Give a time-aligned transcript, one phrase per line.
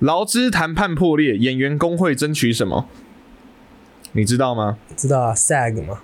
[0.00, 2.86] 劳资谈判破裂，演员工会争取什么？
[4.12, 4.76] 你知道吗？
[4.96, 6.00] 知道啊，SAG 嘛，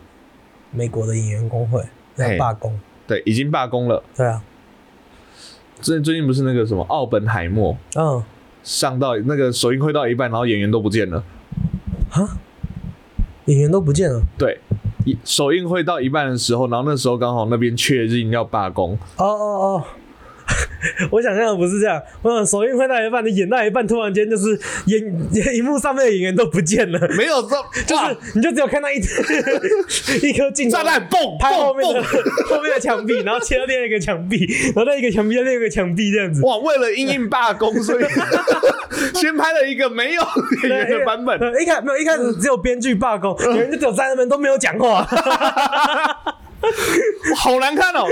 [0.71, 1.83] 美国的演员工会
[2.15, 2.79] 嘿要罢工。
[3.07, 4.03] 对，已经罢工了。
[4.15, 4.43] 对啊，
[5.81, 8.23] 最最近不是那个什么奥本海默嗯，
[8.63, 11.25] 上到那个首映会到一半，然后演员都不见了。
[13.47, 14.23] 演员都不见了。
[14.37, 14.61] 对，
[15.25, 19.85] 首映会到一半的时候，然后那时候刚好那边确认要罢工，哦哦哦，
[21.11, 22.01] 我想象的不是这样。
[22.23, 25.01] 我想首映会到一半，你演到一半，突然间就是演
[25.55, 28.97] 荧幕上面的演员都不见了，没有这 就是你就只有看到一
[30.23, 36.43] 一颗镜头炸弹嘣拍后面的后面的墙壁，然后切到另外一个墙壁，然后那一个墙壁到另一个墙壁这样子。
[36.43, 36.57] 哇！
[36.59, 38.05] 为了因应罢工，所以
[39.15, 40.23] 先拍了一个没有
[40.65, 41.39] 演员的版本。
[41.63, 45.07] 一开没有一开始只有编剧罢工，演员就只有在那边都没有讲话，
[47.37, 48.07] 好难看哦，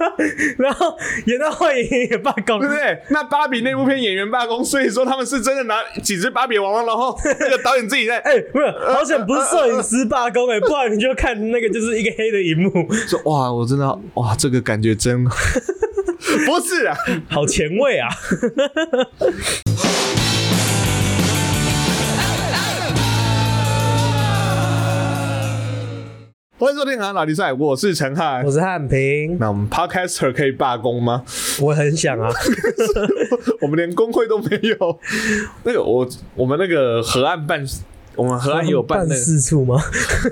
[0.58, 2.98] 然后演到后演员也罢工对不，对？
[3.10, 12.70] 那芭比那部片演员罢工，所以说他们是真的拿几只芭比娃娃，然后 那个导演自己在哎、不是，好险不是摄影师罢工哎、不然你就看那个就是一个黑的荧幕，
[13.08, 15.30] 说哇，我真的哇，这个感觉真不
[16.64, 16.96] 是啊。
[17.28, 18.08] 好前卫啊！
[26.62, 28.48] 欢迎收听《韩老比赛》，我是陈汉我。
[28.48, 31.24] 是汉平，那我们 Podcaster 可以罢工吗？
[31.60, 32.30] 我很想啊，
[33.60, 35.00] 我们连工会都没有。
[35.64, 37.66] 那个我我们那个河岸办，
[38.16, 39.76] 我们河岸也有办那办个事处吗？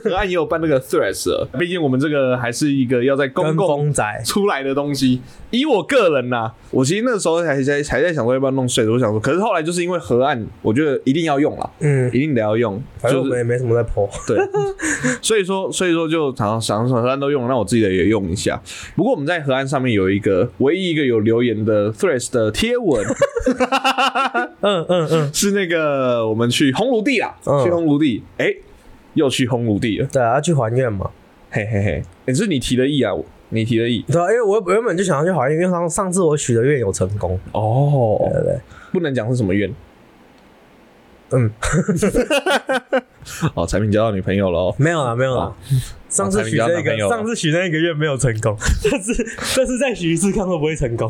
[0.05, 1.49] 河岸也有办那个 Threads 了。
[1.59, 3.93] 毕竟我们这个还是一个要在公共
[4.25, 5.21] 出来的东西。
[5.51, 14.39] 以我个人呐、我其实那时候还在还在想说要不要弄税，我想说，可是后来就是因为河岸，我觉得一定要用了，嗯，一定得要用，就是反正我们也没什么在泼，对，
[15.21, 18.63] 所以说所以说就常常想河岸都用，那我自己的也用一下。
[18.95, 23.05] 不过我们在河岸上面有一个唯一一个有留言的 Threads 的贴文，
[24.61, 28.55] 嗯 嗯嗯，是那个我们去红炉地啦，嗯去烘炉地，哎、
[29.15, 31.11] 又去烘炉地了，对啊，要去还愿嘛，
[31.51, 33.13] 嘿嘿嘿，也、是你提的意啊，
[33.51, 34.05] 你提的意。
[34.09, 38.61] 对啊，因为我原本就想要去还愿，因为上上次我许的愿有成功，哦，对对对，
[38.93, 39.73] 不能讲是什么愿。
[41.33, 41.49] 嗯，
[43.55, 44.75] 哦，产品交到女朋友了哦。
[44.77, 45.55] 没有了，没有啦。
[46.09, 48.57] 上次许那个，哦才比较男朋友上次许那个愿没有成功，
[48.91, 49.15] 但是
[49.55, 51.09] 这次再许一次看会不会成功？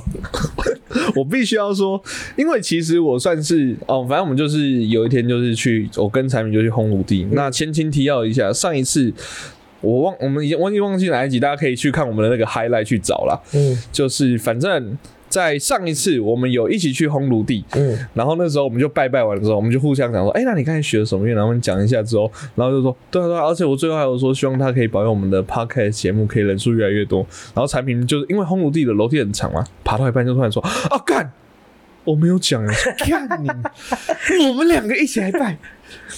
[1.14, 2.02] 我必须要说，
[2.36, 7.26] 因为其实我算是哦，反正我们就是有一天就是去，我跟产品就去轰炉地。
[7.32, 9.12] 那前情提要一下，上一次
[9.80, 13.40] 我忘，我们已经忘记忘记哪一集，大家可以去看我们的那个 highlight 去找啦。
[13.54, 14.96] 嗯就是反正。
[15.30, 21.34] 在上一次，我们有一起去烘炉地，嗯，然后那时候我们就拜拜完之后，我们就互相讲说，哎、那你刚才学了什么愿？
[21.34, 27.20] 然后我们讲一下之后，然后就说，对啊对啊，而且我最后还有说，希望他可以保佑我们的 podcast 节目可以人数越来越多。
[27.54, 31.32] 然后产品就是因为烘炉地的楼梯很长嘛，爬到一半就突然说，啊干，
[32.04, 33.48] 我没有讲哎， 看你，
[34.48, 35.56] 我们两个一起来拜，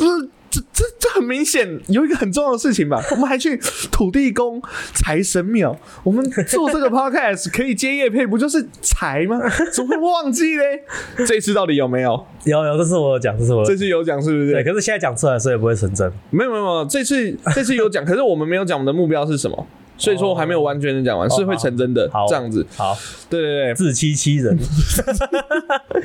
[0.01, 0.29] 呃。
[0.53, 3.03] 这这这很明显有一个很重要的事情吧？
[3.11, 3.59] 我们还去
[3.91, 4.61] 土地公、
[4.93, 5.75] 财神庙，
[6.05, 9.41] 我们做这个 podcast 可以接业配，不就是财吗？
[9.73, 10.83] 怎么会忘记嘞？
[11.27, 12.27] 这一次到底有没有？
[12.45, 14.53] 有有，这次我有讲，这是我有这次有讲是不是？
[14.53, 16.13] 对，可是现在讲出来，所以不会成真。
[16.29, 19.67] 没有没有没有，这次这次有讲，可是我们没有讲我们的目标是什么，
[20.03, 22.27] 所以说我还没有完全的讲完，是会成真的好。
[22.29, 22.67] 这样子。
[22.77, 22.97] 好，
[23.31, 23.75] 对对对。
[23.75, 24.59] 自欺欺人。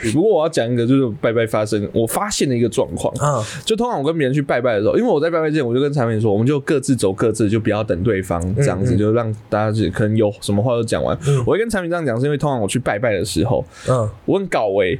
[0.01, 8.97] 对， 不过我要讲一个就是拜拜发生，我发现的一个状况，啊，就通常我跟别人去拜拜的时候，因为我在拜拜之前，我就跟产品说，我们就各自走各自，就不要等对方这样子，嗯。
[8.97, 11.17] 就让大家是可能有什么话都讲完。
[11.45, 14.99] 我会跟产品这样讲，是因为通常我去拜拜的时候，嗯，我很搞维，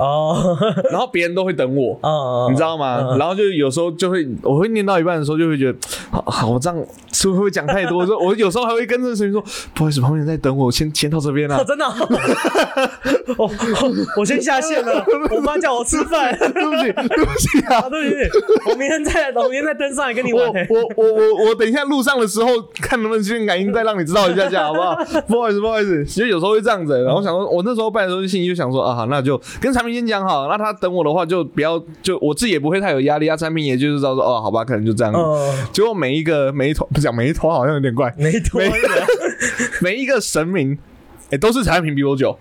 [0.00, 0.56] 哦，
[0.90, 1.98] 然后别人都会等我。
[2.02, 3.16] 哦，你知道吗？
[3.18, 5.78] 然后就有时候就会，我会念到一半的时候就会觉得，
[6.10, 8.04] 好，好我这样是不是会讲太多？
[8.06, 9.42] 说我有时候还会跟这个声音说，
[9.74, 11.64] 不好意思，旁边人在等我，我先先到这边啦哦，。
[11.64, 11.84] 真的
[13.36, 20.66] 哦，我我我先下线了，我妈叫我吃饭，对不起，对不起啊啊，，对不起，我明天再，我明天再登上来跟你我玩。
[20.70, 22.50] 我我我我等一下路上的时候，
[22.80, 24.96] 看能不能先感应，再让你知道一下下，好不好？
[25.28, 27.02] 不好意思，不好意思，其实有时候会这样子。
[27.04, 33.36] 然后想说，我那时候拜的时候，心里就想说啊，那就跟产品先讲好，那他等我的话，就不要，就我自己也不会太有压力啊。
[33.36, 35.12] 产品也就是知道说，哦，好吧，可能就这样。
[35.12, 38.58] 哦，结果每一个每一头不讲每一头好像有点怪，每一头
[39.80, 40.78] 每一个神明，
[41.30, 42.38] 哎、都是产品比我久。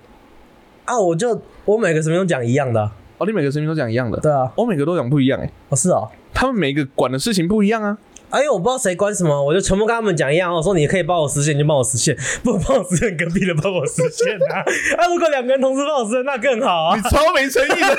[0.86, 6.10] 啊，我就我每个神明都讲一样的啊，哦，你每个神明都讲一样的，对啊，我每个都讲不一样、哎，哦是哦。
[6.34, 7.98] 他们每一个管的事情不一样啊。
[8.30, 10.54] 啊，因为我不知道谁关什么，我就全部跟他们讲一样。
[10.54, 14.62] 我说你可以帮我实现，你就帮我实现；不帮我实现，隔壁的帮我实现啊。
[14.98, 17.02] 啊，如果两个人同时帮我实现，那更好啊你。
[17.10, 17.98] 超没诚意的。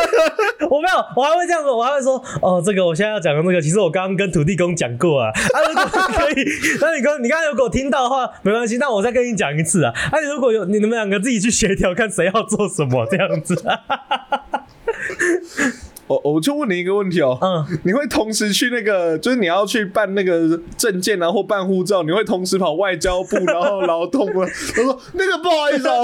[0.70, 5.28] 我没有，我还会这样子，我还会说，哦，这个我现在要讲的这个，其实我刚刚跟土地公讲过啊。
[5.28, 6.44] 啊，如果可以，
[6.80, 9.92] 那你刚你刚刚如果听到的话，没关系，那我再跟你讲一次啊。
[10.10, 13.54] 啊，你如果有你们两个自己去协调，看谁要做什么这样子。
[16.06, 24.40] 我我就问你一个问题哦，嗯， 你会同时去那个，就是你要去办那个证件啊，或办护照，你会同时跑外交部，然后劳动部？
[24.40, 25.94] 我说那个不好意思 啊，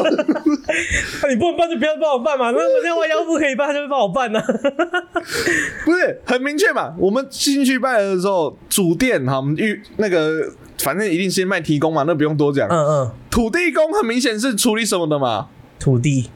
[1.23, 4.41] 那你不能办就不要帮我办嘛，那我现在外交部可以办，他就会帮我办呢、
[5.85, 6.95] 不是很明确嘛？
[6.99, 12.69] 我们进去办的时候，主店哈，我们预那个反正一定先卖提供嘛，那不用多讲。
[12.69, 15.49] 嗯嗯，土地公很明显是处理什么的嘛？
[15.79, 16.31] 土地，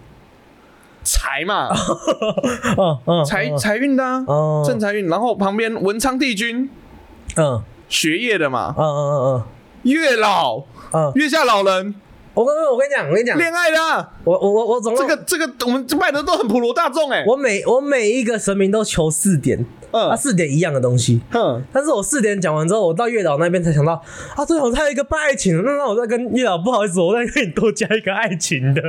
[1.07, 1.71] 财嘛，
[2.77, 3.57] 嗯嗯，财嗯。
[3.57, 4.03] 财运的
[4.67, 5.09] 正财运。
[5.09, 6.69] 然后旁边文昌帝君。
[7.37, 7.63] 嗯。
[7.89, 8.75] 学业的嘛。
[8.77, 9.45] 嗯，嗯嗯嗯。
[9.85, 10.59] 月老。
[10.93, 11.05] 嗯。
[11.05, 11.95] 嗯，月下老人。
[12.35, 17.25] 我跟我跟你讲，我跟你讲，恋爱的啊，我我我我总共这个这个我们卖的都很普罗大众哎。
[17.27, 20.11] 我每我每一个神明都求四点，嗯。
[20.11, 21.23] 啊四点一样的东西。
[21.33, 23.95] 嗯，但是我四点讲完之后，我到月老那边才想到
[24.35, 28.83] 啊，对，我还有一个拜爱情的，那那我再跟月老不好意思，我再跟你多加一个爱情的。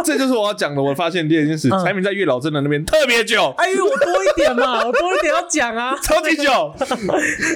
[0.04, 0.82] 这就是我要讲的。
[0.82, 6.50] 我发现第二件事，嗯产品在月老真的那边特别久，哎呦，我多一点嘛， 我多一点要讲啊，超级久。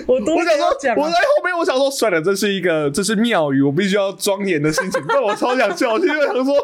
[0.07, 1.21] 我多想说点要讲、，我在啊。
[1.37, 5.03] 后面我想说，算了，这是一个这是庙宇，我必须要庄严的心情。
[5.09, 6.55] 但我超想笑，因为想说，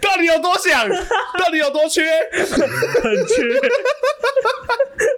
[0.00, 0.88] 到底有多想，
[1.38, 2.02] 到底有多缺，
[3.02, 3.60] 很缺，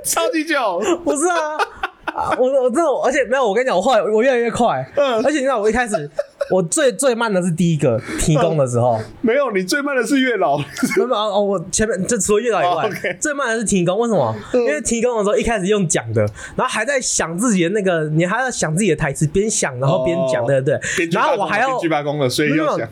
[0.04, 0.80] 超级久。
[1.04, 1.56] 不是啊。
[2.04, 6.10] 啊我我真的，而且没有，我跟你讲，我后来我越来越快，嗯而且你知道，我一开始
[6.52, 10.58] 我最最慢的是第一个提供的时候， 没有，你最慢的是月老。
[10.58, 10.64] 没
[10.98, 13.98] 有哦，我前面这除了月老以外，最慢的是提供。
[13.98, 14.34] 为什么？
[14.54, 16.20] 因为提供的时候一开始用讲的，
[16.54, 20.78] 然后还在想自己的那个，你还要想自己的台词，边想然后边讲，哦对不对
[21.10, 21.80] 然后我还要。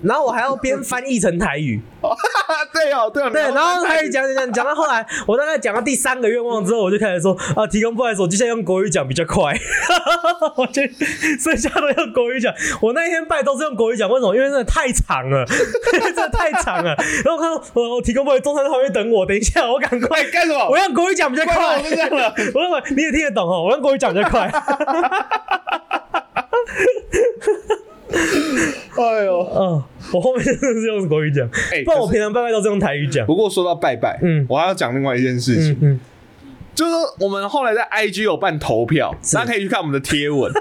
[0.02, 1.80] 然后我还要边翻译成台语，
[2.72, 9.54] 对哦，对哦，对，然后开始讲讲讲讲到后来，我大概讲到第三个愿望之后，我就开始说 啊，提供不好意思，我接下来用国语讲比较快，
[10.56, 10.82] 我就
[11.40, 12.52] 剩下的用国语讲。
[12.80, 14.34] 我那一天拜都是用国语讲，为什么？
[14.34, 15.44] 因为真的太长了，
[15.92, 16.94] 真的太长了。
[17.24, 20.68] 然后我看到我我提供不好意思，中山在旁边等我，等一下我赶快哎干什么？
[20.70, 24.50] 我用国语讲比较快快，到我身上了我用你也听得懂哦，我用国语讲比较快。
[29.00, 29.82] 哎呦，嗯，
[30.12, 33.26] 我后面真的是用国语讲，哎不然我平常拜拜都是用台语讲。
[33.26, 34.46] 不过说到拜拜，嗯。
[34.48, 35.72] 我还要讲另外一件事情。
[35.80, 36.00] 嗯，嗯，
[36.74, 40.52] 就是说我们后来在 IG 有办投票，大家可以去看我们的贴文。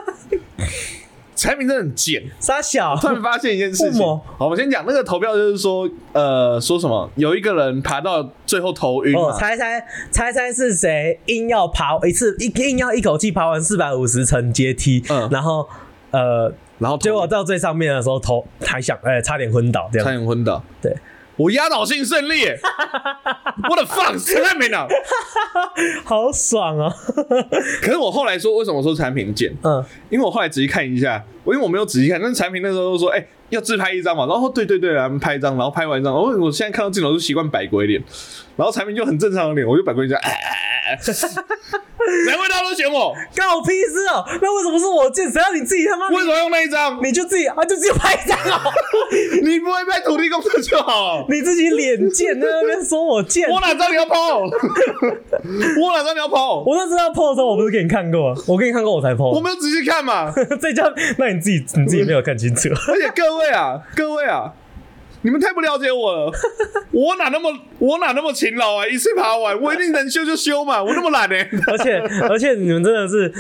[1.36, 3.88] 产品真的很贱，傻小，突然发现一件事情。
[3.88, 7.10] 为什么好，我先讲那个投票，就是说，呃，说什么？
[7.16, 9.82] 有一个人爬到最后头晕哦，猜猜
[10.12, 11.18] 猜猜是谁？
[11.28, 15.30] 硬要爬一次一硬要一口气爬完四百五十层阶梯，嗯。
[15.32, 15.66] 然后
[16.12, 20.12] 呃，然后结果到最上面的时候头还想哎、差点昏倒这差。
[20.12, 20.64] 点昏倒。
[20.82, 20.96] 对，
[21.36, 22.60] 我压倒性胜利耶！
[23.70, 24.88] 我的 fuck，陈汉明啊！
[26.04, 26.92] 好爽啊！
[27.82, 29.54] 可是我后来说，为什么说产品贱？
[29.64, 38.02] 嗯，因为我后来仔细看一下，我因为我没有仔细看，但是产品那时候都说，哎、要自拍一张嘛，然后对对对，咱们拍一张，然后拍完一张，我我现在看到镜头就习惯摆鬼脸，
[38.56, 41.00] 然后产品就很正常的脸，我就摆鬼脸，哎哎哎哎
[42.26, 44.26] 难怪大家都选我，干我屁事哦！
[44.42, 45.30] 那为什么是我贱？
[45.32, 46.98] 谁让你自己他妈为什么用那一张？
[47.04, 48.72] 你就自己啊，就自己拍一张哦，
[49.44, 51.28] 你不会拍土地公的就好。
[51.30, 53.48] 你自己脸贱，在那边说我贱。
[53.48, 54.40] 我哪知道你要抛？
[54.42, 56.64] 我哪知道你要抛？
[56.66, 59.36] 我那知道 PO 的时候，我不是给你看过，我给你看过我才 PO。
[59.36, 60.32] 我没有仔细看嘛。
[60.60, 62.70] 在家那你自己你自己没有看清楚。
[62.88, 64.52] 而且各位啊，各位啊，
[65.22, 66.32] 你们太不了解我了。
[66.92, 67.50] 我哪那么
[67.80, 68.86] 我哪那么勤劳啊？
[68.86, 70.84] 一次爬完，我一定能修就修嘛。
[70.84, 71.98] 我那么懒呢、欸 而且
[72.30, 73.34] 而且你们真的是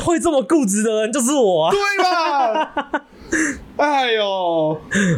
[0.00, 1.72] 会这么固执的人，就是我啊！
[1.72, 3.04] 对吧？
[3.76, 4.24] 哎呦，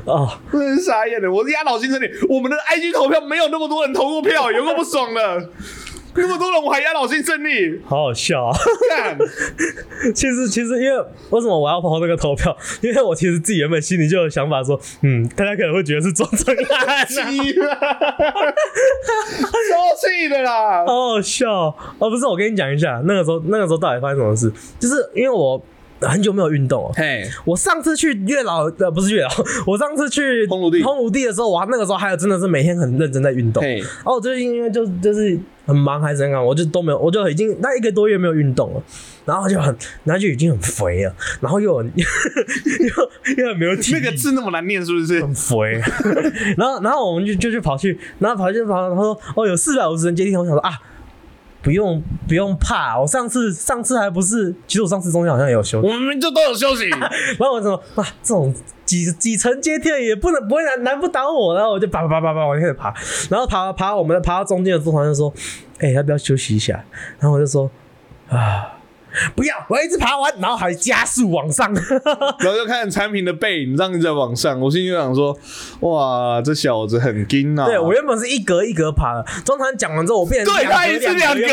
[0.06, 1.30] 哦，真是傻眼了！
[1.30, 5.50] 我压倒性胜利，我们的 IG 投票没有那么多人投过票，有够不爽的。
[6.16, 8.56] 那么多人，我还压倒性胜利，好好笑啊！
[8.90, 9.18] 干！
[10.14, 10.98] 其实其实因为
[11.30, 12.56] 为什么我要跑那个投票？
[12.82, 17.74] 因为我其实自己原本心里就有想法说，嗯，大家可能会觉得是庄正安、啊， 气了，
[19.70, 20.84] 超气的啦！
[20.86, 21.74] 好好笑哦！
[21.98, 24.52] 哦不是，我跟你讲一下，那个时候那个时候到底发生什么事？
[24.78, 25.60] 就是因为我
[26.00, 26.90] 很久没有运动了。
[26.94, 29.30] 嘿，我上次去月老呃不是月老，
[29.66, 33.62] 我上次去烘炉地烘炉地的时候，我那个时候还有真的是每天很认真在运动。
[33.62, 38.82] 嘿，然后我最近因为就就是很忙还是怎样，我就都没有，我就已经那一个多月没有运动了，
[39.24, 39.74] 然后就很，
[40.04, 45.20] 然后就已经很肥了，然后又很 又又很没有体力，那个字那么难念，是不是？
[45.22, 45.80] 很肥，
[46.58, 50.72] 然后然后我们就就去跑去，然后跑去跑，他说哦有四百五十人阶梯，我想说啊。
[51.66, 56.88] 不用不用怕，我上次上次还不是，其实我上次中间好像也有休息我们明明就都有休息。
[57.40, 58.54] 然后我说哇，这种
[58.84, 62.94] 几几层阶梯也不能不会难难不倒我，然后我就爬爬爬爬爬，我就开始爬，
[63.28, 65.34] 然后爬爬我们爬到中间的时候，好像就说，
[65.80, 66.84] 哎、要不要休息一下？
[67.18, 67.68] 然后我就说
[68.28, 68.75] 啊，
[69.34, 71.72] 不要，我要一直爬完，然后还加速往上。
[72.40, 75.36] 然后就看产品的背影这样子在往上，我心里就想说，
[75.80, 77.66] 哇，这小子很精啊！
[77.66, 81.48] 对我原本是一格一格爬的，中场讲完之后，我变成对他两格。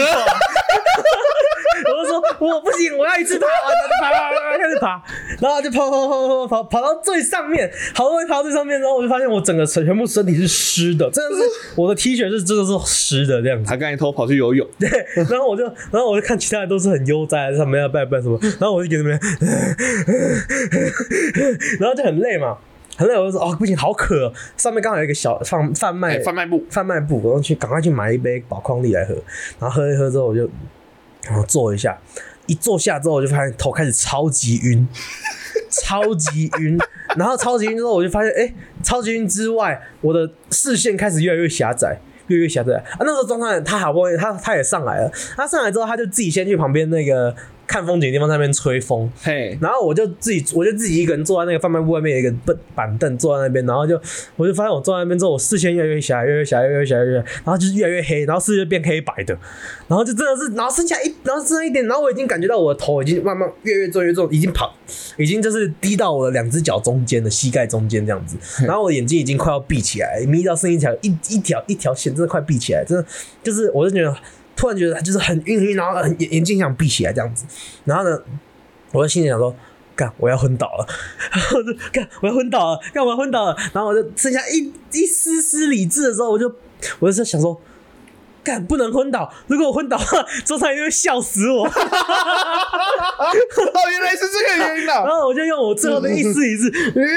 [1.85, 5.01] 我就说我不行，我要一次爬完，然后就爬爬爬爬开始爬，
[5.41, 11.43] 然后就跑跑跑跑跑跑到最上面，好不容易爬到最上面然后，我就发现我整个身全部身体是湿的，真的是
[11.75, 13.65] 我的 T 恤是真的是湿的这样子。
[13.69, 19.19] 他刚才偷跑去游泳，对，然后我就，然后我就看其他人都是很悠哉，在上面要拜拜什么，然后我就给他们，
[21.79, 22.57] 然后就很累嘛，
[22.97, 29.13] 很累，我就说哦不行，好渴哦，上面刚好有一个小贩贩卖哎，贩卖部，贩卖部，然后去赶快去买一杯宝矿力来喝，
[29.59, 30.49] 然后喝一喝之后我就，
[31.23, 31.97] 然后坐一下，
[32.47, 34.87] 一坐下之后我就发现头开始超级晕，
[35.69, 36.77] 超级晕，
[37.15, 38.53] 然后超级晕之后我就发现，哎、
[38.83, 41.99] 超级晕之外，我的视线开始越来越狭窄。
[42.27, 42.99] 越来越狭窄啊！
[43.01, 47.35] 那时候庄上他好不容易他他也上来了，他上来之后他就自己先去旁边那个
[47.73, 53.99] 看风景的地方在那边吹风，嘿，然后我就自己，我就自己一个人坐在那个贩卖部外面有一个板板凳坐在那边，然后就
[54.35, 59.35] 我就发现我坐在那边之后，我视线越来越狭，越来越狭，越来越狭，越来越，然后就是越来越黑，然后视线变黑白的，
[59.87, 64.71] 然后就真的是，然后剩下一，然后剩下一点，然后我已经感觉到我的头已经慢慢越越重越重，已经跑，
[65.17, 68.37] 已经就是低到我的两只脚中间的膝盖中间这样子，
[68.67, 73.03] 然后我眼睛已经快要闭起来，眯到剩一条一一条一条线，真的快闭起来，真的
[73.41, 74.15] 就是我就觉得。
[74.55, 77.45] 突然觉得就是很晕晕，然后眼眼睛想闭起来这样子，
[77.85, 78.21] 然后呢，
[78.91, 79.55] 我就心里想说，
[79.95, 80.87] 干我要昏倒了，
[81.31, 86.47] 然后就干我要昏倒了，干我要昏倒了，然后我就剩下一一丝丝理智的时候，我就
[86.99, 87.59] 我就在想说。
[88.43, 89.31] 干不能昏倒！
[89.47, 91.65] 如果我昏倒的话，周长一定会笑死我。
[91.65, 91.71] 哦，
[93.91, 95.21] 原来是这个原因啊 然啊！
[95.21, 96.67] 后我就用我最后的一丝一致，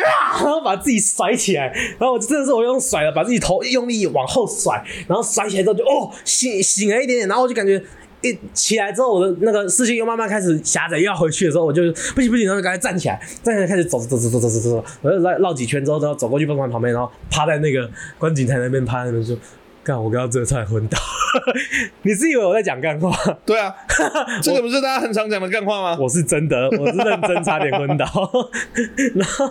[0.04, 1.66] 啊， 然后把自己甩起来，
[1.98, 7.82] 然后我真的是我用甩了，把自己头用力往后甩，然后甩起来之后就哦醒醒了一点点，然后我就感觉。
[8.22, 11.82] 一起来之后，我的那个视线又慢慢开始狭窄，又要回去的时候，我就
[12.14, 19.36] 不行不行，然后就赶快站起来，站起来开始走走走走走走走，我就绕绕几圈之后，之后走过去帮忙旁边，然后趴在那个观景台那边趴在那边说
[19.86, 20.98] ：“干，我刚刚真的差点昏倒。
[22.02, 23.14] ”你是以为我在讲干话？
[23.46, 23.72] 对啊，
[24.42, 25.96] 这个不是大家很常讲的干话吗？
[26.00, 28.04] 我是真的，我是认真差点昏倒，
[29.14, 29.48] 然后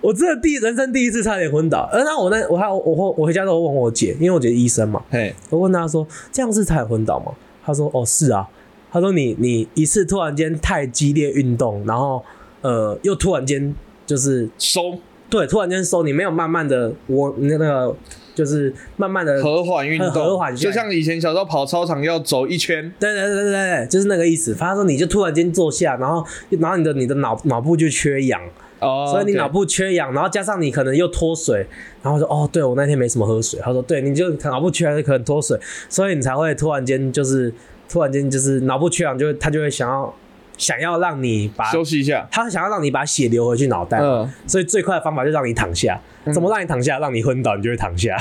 [0.00, 1.86] 我真的第人生第一次差点昏倒。
[1.92, 7.32] 而那我那我还我我我回家都问我姐，因为我姐医生嘛，嘿，我问她说这样是差点昏倒吗？
[7.62, 8.48] 她说哦是啊，
[8.90, 12.24] 她说你你一次突然间太激烈运动，然后
[12.62, 13.74] 呃又突然间
[14.06, 17.94] 就是收对突然间收，你没有慢慢的我那个
[18.34, 24.54] 就是慢慢的和缓运动，和和缓就像以前小时候跑操场要走一圈，对对对对对，就是那个意思。
[24.54, 28.40] 他说你就突然间坐下，然后然后你的你的脑脑部就缺氧，
[28.80, 31.66] 哦，所以你脑部缺氧，然后加上你可能又脱水，
[32.02, 33.60] 然后说哦，对我那天没什么喝水。
[33.62, 37.52] 他说对，你就脑部缺氧可能脱水，所以你才会突然间就是
[37.88, 40.12] 突然间就是脑部缺氧，就会他就会想要
[40.56, 46.00] 想要让你把休息一下，他想要让你把血流回去脑袋，嗯所以最快的方法就让你躺下。
[46.32, 46.98] 怎么让你躺下？
[47.00, 48.16] 让你昏倒，你就会躺下。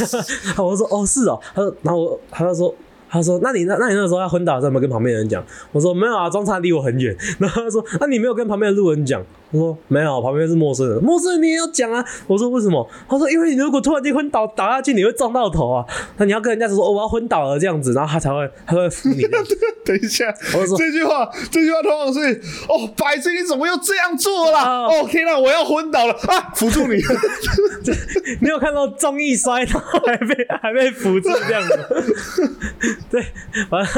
[0.58, 2.74] 我说哦是哦，他说，然后我他就说。
[3.10, 5.42] 他说：“那你那那你那时候要昏倒的时候有没有跟旁边的人讲？”
[5.72, 15.84] 我说：“没有啊，中餐离我很远。”然后他说：“那、你没有跟旁边的路人讲？”我说：“没有，旁边是陌生人，陌生人你也要讲啊。”我说：“为什么？”他说：“因为你如果突然间昏倒倒下去，你会撞到头啊。
[16.18, 19.22] 那你要跟人家说、哦、我要昏倒了这样子，然后他才会他会扶你。
[19.84, 24.86] 等一下，我说这句话，这句话通常是哦，白痴，你怎么又这样做啦？
[24.86, 26.52] 哦哦，天哪，我要昏倒了啊！
[26.54, 26.96] 扶住你，
[28.42, 31.78] 你有看到综艺摔倒还被还被扶住这样子？
[33.10, 33.24] 对，
[33.70, 33.88] 完了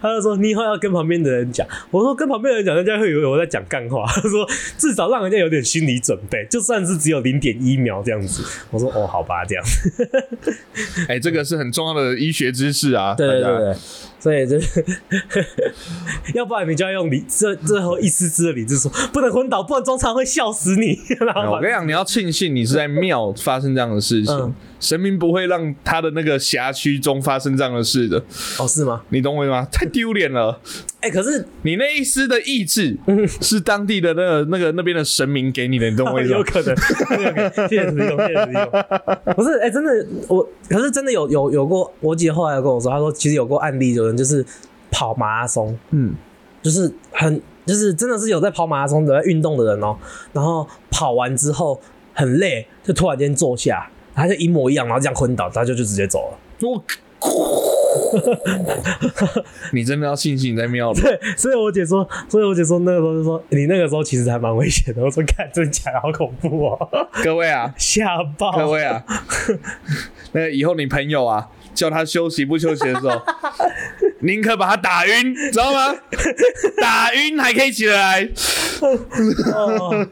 [0.00, 1.66] 他就说你以后要跟旁边的人讲。
[1.90, 4.04] 我说跟旁边的人讲，人家会以为我在讲干话。
[4.06, 4.46] 他说
[4.78, 8.42] 至少让人家有点心理准备，就算是只有零点一秒这样子。
[8.70, 9.64] 我说哦，好吧，这样。
[11.08, 13.14] 哎，这个是很重要的医学知识啊！
[13.14, 13.76] 对对对对，
[14.18, 14.84] 所以就是，
[16.34, 20.98] 要不然你就要用理最最后一丝丝的理智说，不能昏倒，不然中场会笑死你。
[21.50, 28.22] 我跟你讲，你要庆幸你是在庙发生这样的事情，嗯神明不会让他的那个辖区中发生这样的事的，
[28.58, 29.02] 哦是吗？
[29.08, 29.66] 你懂我意思吗？
[29.72, 30.60] 太丢脸了！
[31.00, 32.96] 哎、可是你那一丝的意志
[33.40, 36.44] 是当地的那个那个那边的神明给你的，你懂我意思吗 有？
[36.44, 39.34] 可能，有可能谢谢使用，谢谢使用。
[39.36, 44.44] 不是，哎、真的，我可是真的有有有过，我姐后来有跟我说，她说其实有过案例，有人就是
[44.90, 46.14] 跑马拉松，嗯，
[46.60, 49.96] 就是很就是真的是有在跑马拉松的在运动的人哦，
[50.32, 51.80] 然后跑完之后
[52.14, 56.38] 很累，就突然间坐下，他就一模一样，然后这样昏倒，他就就直接走了。
[56.62, 56.82] 我。
[59.72, 65.02] 你真的要庆幸你在庙里，对，所以我姐说，所以我姐说那个时候就说你那个时候其实还蛮危险的。
[65.02, 66.88] 我说看真假的好恐怖哦，
[67.24, 68.52] 各位啊，吓爆！
[68.52, 69.02] 各位啊，
[70.32, 73.20] 那个以后你朋友啊，叫他休息不休息的时候，
[74.20, 75.94] 宁可把他打晕，知道吗？
[76.80, 78.28] 打晕还可以起来，
[79.54, 80.06] 哦，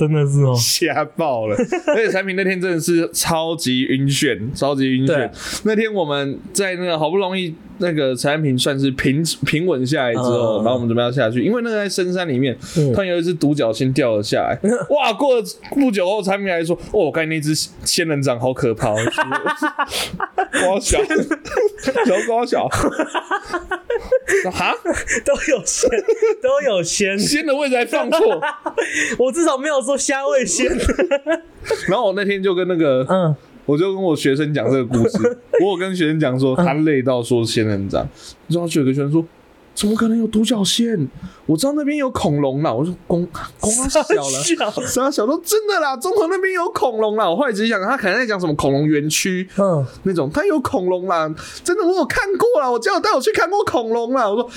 [0.00, 1.54] 真的是哦，吓爆了！
[1.88, 5.30] 而且产品那天真的是超级晕眩，超级晕眩对。
[5.64, 14.58] 那天我们在那个好不容易那个产品算是平平稳下来之后，嗯然后我们准备要下去，因为那个在深山里面，嗯突然有一只独角仙掉了下来。
[14.88, 15.12] 哇！
[15.12, 17.54] 过了不久后，产品来说：“哦，我看那只
[17.84, 18.96] 仙人掌好可怕哦！”
[20.64, 22.66] 瓜 小，小瓜小，
[24.52, 24.74] 哈，
[25.24, 25.90] 都有鲜，
[26.42, 28.40] 都有鲜，鲜的位置还放错。
[29.18, 30.66] 我至少没有说虾味鲜。
[31.88, 33.34] 然后我那天就跟那个嗯，
[33.66, 35.18] 我就跟我学生讲这个故事，
[35.62, 38.08] 我有跟学生讲说他累到说仙人掌，
[38.48, 39.24] 然后就有个学生说。
[39.80, 41.08] 怎么可能有独角仙？
[41.46, 42.70] 我知道那边有恐龙啦。
[42.70, 43.26] 我说公
[43.58, 47.26] 公啊小了，小，傻小说真的啦，中和那边有恐龙啦。
[47.30, 51.34] 我后来只是想，他可能在讲什么恐龙园区嗯，那种，他有恐龙啦，
[51.64, 54.28] 真的我有看过啦，我叫我带我去看过恐龙啦。
[54.28, 54.50] 我说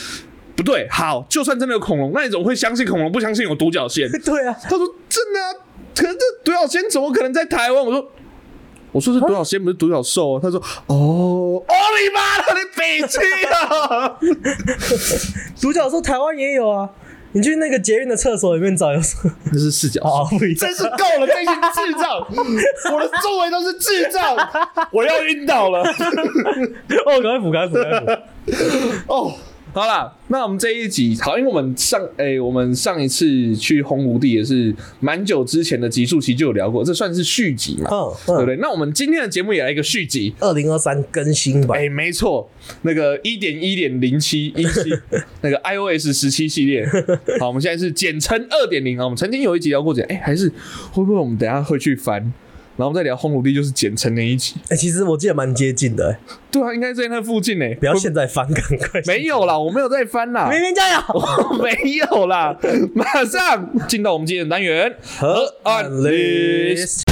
[0.58, 4.12] 不对，好，就算真的有恐龙，那你怎么会相信恐龙，不相信有独角仙？
[4.26, 5.54] 对啊，他说真的啊，
[5.96, 7.86] 可是这独角仙怎么可能在台湾？
[7.86, 8.06] 我说。
[8.94, 10.40] 我说是独角仙，不是独角兽啊。
[10.42, 10.58] 他说
[10.88, 13.22] ：“哦，哦你妈的，你北京
[13.52, 14.18] 啊！
[15.60, 16.90] 独角兽台湾也有啊，
[17.34, 19.34] 你去那个捷运的厕所里面找有什么？
[19.52, 22.20] 那是四角兽，哦，不一样真是够了，这些智障！
[22.94, 24.38] 我的周围都是智障，
[24.92, 25.82] 我要晕倒了。
[27.06, 28.22] 哦，赶快补，赶快补，赶快补。
[29.12, 29.34] 哦，
[29.74, 37.90] 好啦，那我们这一集好，因为我们上诶、我们上一次去红炉地也是蛮久之前的集数，其实就有聊过，这算是续集嘛，
[38.28, 38.56] 对不对？
[38.58, 40.32] 那我们今天的节目也来一个续集。
[40.40, 42.48] 二零二三更新版哎、，没错，
[42.84, 44.92] 那个一点一点零七一七，
[45.42, 46.88] 那个 iOS 十七系列，
[47.40, 49.04] 好，我们现在是简称二点零啊。
[49.04, 50.48] 我们曾经有一集聊过简，哎、还是
[50.92, 52.32] 会不会我们等下会去翻，
[52.76, 54.56] 然后我们再聊红炉地，就是简称那一集。
[54.70, 59.00] 哎，其实我记得蛮接近的，哎对啊，应该在那附近呢、不要会现在翻，赶快。
[59.06, 61.02] 没有啦，我没有在翻啦，明明加油！
[61.62, 62.58] 没有啦，
[62.96, 67.04] 马上进到我们今天的单元河岸 list。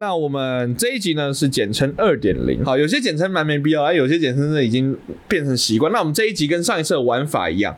[0.00, 4.96] 那我们这一集呢是简称二点零，好，有些简称蛮没必要，啊，有些简称呢已经
[5.28, 5.90] 变成习惯。
[5.92, 7.74] 那我们这一集跟上一次的玩法一样，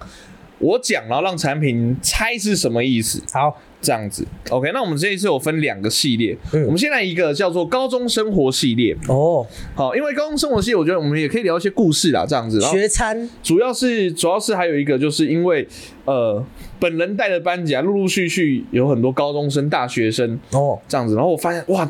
[0.58, 4.26] 我讲然后让产品猜是什么意思，好，这样子。
[4.50, 6.64] OK，那我们这一次有分两个系列，嗯。
[6.64, 8.96] 我们先来一个叫做高中生活系列。
[9.08, 12.60] 哦，好，因为高中生活系列，我觉得我们也可以聊一些故事啦，这样子。
[12.60, 15.66] 学餐，主要是主要是还有一个，就是因为
[16.04, 16.44] 呃，
[16.80, 21.88] 本人带的班级啊，陆陆续续有很多高中生、大学生哦，这样子，然后我发现哇，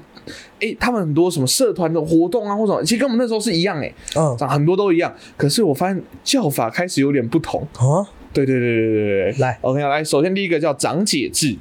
[0.59, 7.67] 诶，他们很多什么社团的活动啊，或者其实跟我们那时候是一样诶，嗯，很多都一样，可是我发现叫法开始有点不同。
[7.75, 9.33] 啊，对对对对对对。
[9.33, 11.57] 对，来，OK，来，首先第一个叫长姐制，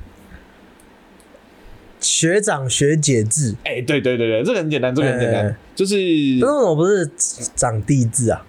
[2.00, 5.48] 学长学姐制，哎，对对对对，这个很简单，这个很简单。
[5.48, 5.96] 哎，就是
[6.40, 7.10] 那为什么不是
[7.56, 8.46] 长弟制啊？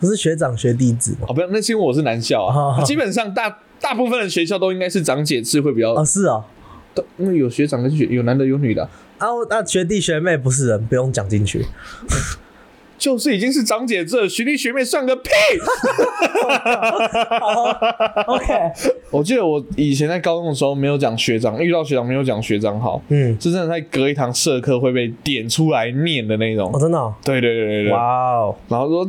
[0.00, 1.26] 不是学长学弟制吗？
[1.28, 6.44] 哦，不要，那是因为我是男校啊，哦基本上大大部分的学校都应该是长姐制会比较哦，是哦，
[7.16, 11.66] 因为有学长跟学有男的有女的啊，啊，我那学弟学妹不是人，不用讲进去。
[12.98, 15.30] 就是已经是长姐这，学弟学妹算个屁！
[18.26, 18.46] OK，
[19.10, 26.70] 我记得我以前在高中的时候没有讲学长，遇到学长没有讲学长好，嗯，是真的在隔一堂社课会被点出来念的那种。
[26.72, 26.80] 哦，。
[26.80, 29.08] 真的哦，对对对对对，哇哦，然后说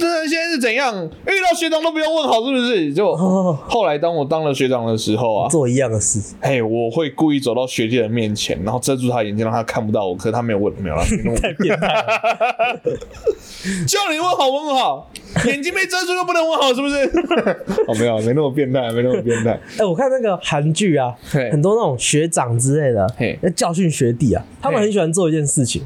[0.00, 0.94] 这人现在是怎样？
[1.04, 2.92] 遇到学长都不用问好是不是？
[2.94, 10.14] 就哦，后来当我当了学长的时候啊，做一样的事，嘿，我会故意走到学弟的面前，然后遮住他眼睛，让他看不到我。
[10.16, 11.04] 可是他没有问，没有啦，
[11.40, 12.80] 太变态了。
[13.86, 15.10] 叫你问好问好，
[15.46, 16.96] 眼睛被遮住又不能问好，是不是？
[17.86, 19.60] 哦，没有，没那么变态，没那么变态。
[19.78, 25.82] 哎，我看那个韩剧啊，嘿很多那种学长之类的嘿，在教训学弟啊，他们很喜欢做一件事情，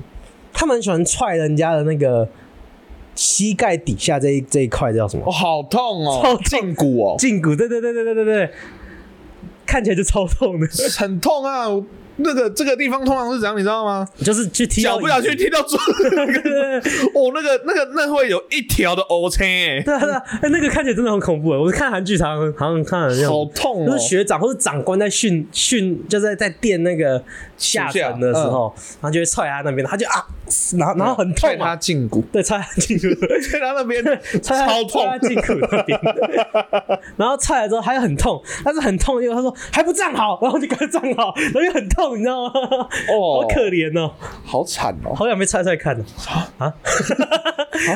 [0.53, 2.29] 他们很喜欢踹人家的那个
[3.15, 5.31] 膝盖底下这一这一块叫什么哦，？
[5.31, 8.51] 好痛哦，超痛胫骨哦，胫骨，对对对对对对对，
[9.67, 10.67] 看起来就超痛的，
[10.99, 11.67] 很痛啊。
[12.17, 14.07] 那个这个地方通常是怎样，你知道吗？
[14.19, 15.77] 就是去踢到脚不小心踢到桌，
[17.13, 21.59] 哦，那个那个那会有一条的 O 青哎，对啊对啊，哎那个看起来真的很恐怖哎！
[21.59, 24.05] 我看韩剧常常好像看好，痛哦就是。
[24.05, 27.21] 学长或者长官在训训，就是在在垫那个
[27.57, 30.27] 下沉的时候，然后就会踹他那边，他就啊，
[30.79, 34.03] 然后然后很痛踹他嘛，胫骨，对，踹他胫骨， 踹他那边
[34.43, 35.03] 踹他超痛。
[35.03, 36.01] 踹他胫骨那边，
[37.17, 42.53] 然后踹了之后还很痛，但是很痛，因为他说还不站好，然后就给他站好，然后又很痛，你知道吗？
[43.13, 43.43] 哦。
[43.43, 44.13] 好可怜哦，
[44.45, 45.15] 好惨哦。
[45.15, 46.05] 好想被踹踹看哦，
[46.59, 46.73] 啊，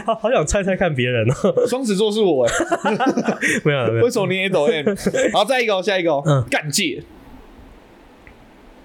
[0.06, 2.52] 好好想踹踹看别人哦，双子座是我哎，
[3.64, 4.04] 没有了没有。
[4.04, 4.86] 为，什么你也抖 M？
[5.32, 6.22] 好，再一个哦，下一个哦。
[6.26, 7.02] 嗯，干界，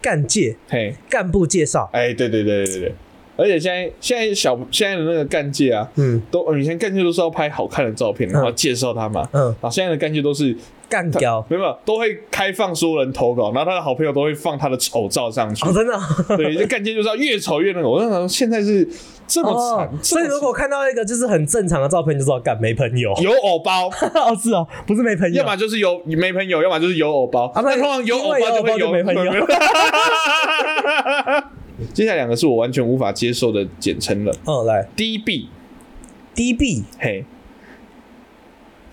[0.04, 2.82] 干介嘿，干部介绍，哎，对对对对对。
[2.82, 2.94] 对，
[3.38, 6.22] 而且现在现在小现在的那个干界啊，嗯。
[6.30, 9.28] 都以前干界都是要拍好看的照片，然后介绍他嘛。
[9.32, 10.56] 嗯，然后现在的干界都是
[10.94, 15.74] 干掉没有都会开放所有人投稿，然后他的好朋友都会放他的丑照上去哦，。
[15.74, 16.02] 真的哦。
[16.38, 17.90] 对，就干界就是要越丑越那个。
[17.90, 18.88] 我在想，现在是
[19.28, 23.12] 这么惨，哦，所以如果看到一个就是很正常的照片，就知道干没朋友。
[23.24, 27.48] 有偶包， 哦，是哦，不是没朋友，要么就是有没朋友，要么就是有偶包。
[27.48, 29.32] 啊不那通常有偶包因为有偶包会有就没朋友。
[31.92, 37.26] 接下来两个是我完全无法接受的简称了哦，来，DB，，DB 嘿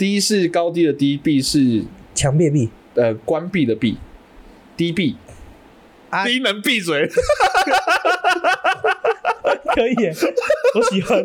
[0.01, 1.85] ，D 是高低的低，B 是
[2.15, 2.71] 墙壁壁。
[2.95, 3.97] 呃关闭的闭
[4.77, 5.15] ，DB，
[6.11, 7.07] 啊低能闭嘴，
[9.77, 10.13] 可以耶，
[10.75, 11.19] 我喜欢，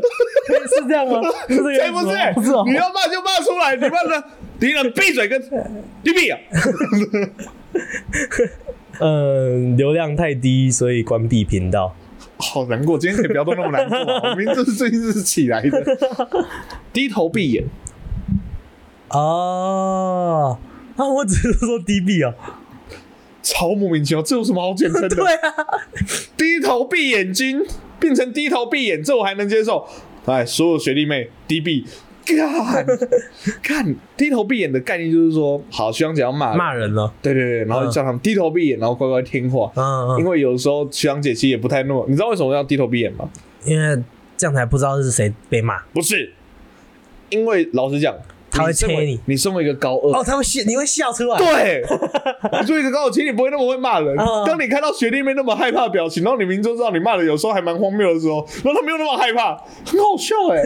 [0.70, 1.20] 是这样吗？
[1.50, 2.32] 是这样子吗？
[2.34, 4.24] 不是，不是哦，你要骂就骂出来，你骂的
[4.60, 5.42] 低能闭嘴跟
[6.04, 6.40] 低 B 啊，
[9.00, 11.96] 嗯，流量太低，所以关闭频道。
[12.38, 15.84] 好难过，今天可以不要都那么难过啊，我明明就是最近是起来的，
[16.94, 17.64] 低头闭眼，
[19.15, 20.58] 哦，
[20.97, 22.34] 啊，我只是说 DB 哦，
[23.41, 25.10] 超莫名其妙，这有什么好简称的？
[25.15, 25.56] 对啊，
[26.36, 27.63] 低头闭眼睛
[27.99, 29.88] 变成低头闭眼，这我还能接受。
[30.25, 31.86] 哎，所有学弟妹低 b，，
[32.25, 32.86] 看
[33.62, 39.71] 看 低头闭眼的概念就是说，好，学长姐要骂，骂人了，对对对，然后就叫他们低头闭眼，然后乖乖听话。
[39.75, 43.30] 嗯嗯，因为有时候学长姐其实也不太那么，你知道为什么要低头闭眼吗？
[43.63, 44.04] 因为
[44.36, 45.80] 这样才不知道是谁被骂。
[45.93, 46.34] 不是，
[47.30, 48.15] 因为老实讲，
[48.56, 51.38] 他会身为切你你身为一个高二，哦，他会笑，你会笑出来。
[51.38, 51.84] 对，
[52.62, 54.15] 你作为一个高二，其实你不会那么会骂人。
[54.18, 60.63] 嗯当你看到学弟妹那么害怕的表情，然后你明知道你骂的有时候还蛮荒谬的时候，然后他没有那么害怕，很好笑哎、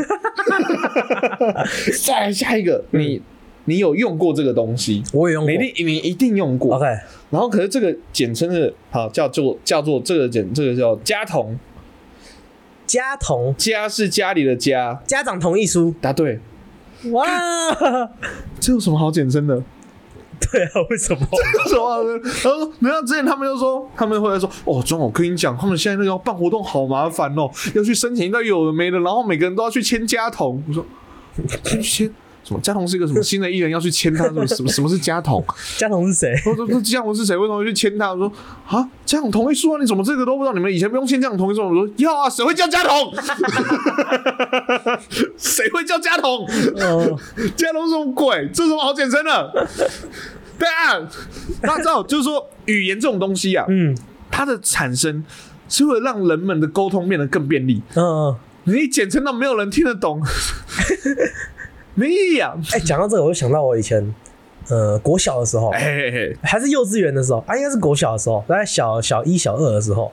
[2.03, 3.21] 再来下一个，你
[3.65, 5.03] 你有用过这个东西？
[5.13, 5.71] 我也用过你一。
[5.71, 6.75] 定你一定用过。
[6.75, 6.85] OK，
[7.29, 11.57] 然后可是这个简称是好叫做叫做这个简这个叫家童，
[12.85, 15.93] 家童家是家里的家，家长同意书。
[16.01, 16.39] 答对。
[17.11, 17.25] 哇，
[18.59, 19.61] 这有什么好简称的？
[20.51, 21.19] 对啊，为什么？
[21.67, 22.03] 什么？
[22.43, 30.63] 然后，没有之前他们就说，他们会来说，哦，庄，我跟你讲，他们现在那个要办活动好麻烦哦，要去申请一个有的没的，然后每个人都要去签家童。
[30.67, 30.85] 我说，
[31.81, 32.09] 签
[32.49, 32.59] 什么？
[32.61, 34.23] 家童是一个什么新的艺人要去签他？
[34.25, 35.43] 什么 什么什么是家童？
[35.77, 36.33] 家同是谁？
[36.45, 37.35] 我说这家童是谁？
[37.37, 38.11] 为什么会去签他？
[38.11, 38.31] 我说
[38.67, 39.77] 啊，家长同意书啊？
[39.79, 40.53] 你怎么这个都不知道？
[40.53, 41.61] 你们以前不用签家长同意书？
[41.61, 43.13] 我说要啊，谁会叫家童？
[45.37, 46.45] 谁会叫家童？
[46.81, 47.19] 哦，
[47.55, 48.49] 家童是什么鬼？
[48.53, 49.67] 这有什么好简称的？
[50.57, 50.99] 对啊，
[51.61, 53.95] 大家知道，就是说语言这种东西啊，嗯
[54.31, 55.23] 它的产生
[55.69, 57.81] 是为了让人们的沟通变得更便利。
[57.95, 58.35] 嗯嗯。
[58.65, 60.21] 你简称到没有人听得懂，
[61.99, 62.55] 没意义啊！
[62.71, 64.15] 哎，讲到这个，我就想到我以前，
[64.69, 70.09] 呃，国小的时候，哎嘿嘿，还是幼稚园的时候啊，应该是国小的时候，大概小小一、小二的时候，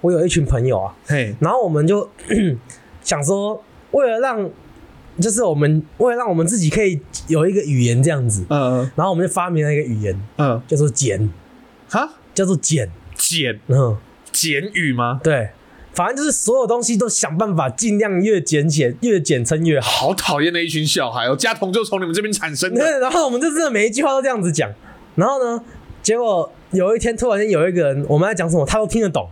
[0.00, 2.10] 我有一群朋友啊，嘿，然后我们就
[3.04, 3.62] 想说，
[3.92, 4.50] 为了让，
[5.20, 8.90] 就是我们为了让我们自己可以有一个语言这样子，嗯嗯。
[8.96, 11.30] 然后我们就发明了一个语言，嗯，叫做简，
[11.88, 13.60] 哈，叫做简，简？
[13.68, 13.96] 嗯，
[14.32, 15.20] 简语吗？
[15.22, 15.50] 对，
[15.92, 19.90] 反正就是所有东西都想办法尽量越简简越简称越好。
[19.90, 21.36] 好讨厌的一群小孩哦！
[21.36, 22.84] 家童就从你们这边产生的。
[23.00, 24.70] 然后我们就真的每一句话都这样子讲，
[25.16, 25.62] 然后呢，
[26.02, 29.28] 结果有一天突然间有一个人，我们在讲什么，他都听得懂，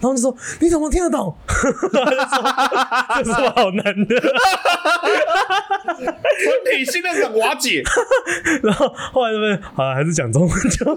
[0.00, 1.34] 然后就说你怎么听得懂？
[1.46, 4.16] 他就说这是好难的。
[6.00, 7.82] 我体信任感瓦解。
[8.62, 10.96] 然后后来他们好了，还是讲中文就好。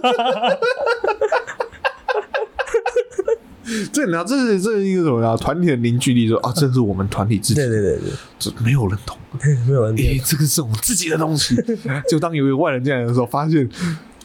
[3.92, 5.36] 这然后这是这是一个什么呀？
[5.38, 8.00] 团体的凝聚力，说啊，这是我们团体自己对，对对
[8.38, 9.18] 这没有人懂。
[9.40, 11.56] 对， 没有人听诶，这个是我们自己的东西。
[12.10, 13.68] 就当有一个外人进来的时候，发现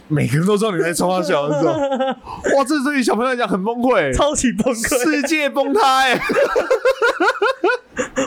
[0.08, 5.04] 每个人都知道你在冲他笑的时候，哇，这对于小朋友来讲很崩溃，超级崩溃。
[5.04, 5.80] 世界崩塌。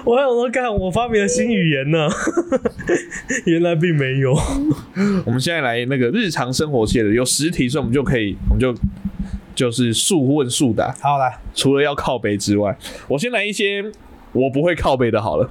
[0.03, 2.07] 我还想说，干，我发明了新语言呢，
[3.45, 4.33] 原来并没有。
[5.25, 8.73] 我们现在来那个日常生活系的，有实体，所以我们就可以，我们就
[9.61, 10.91] 就是速问速答。
[10.99, 12.75] 好来，除了要靠背之外，
[13.07, 13.83] 我先来一些
[14.31, 15.47] 我不会靠背的，好了。